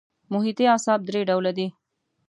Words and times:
محیطي 0.33 0.65
اعصاب 0.73 0.99
درې 1.09 1.21
ډوله 1.29 1.51
دي. 1.57 1.67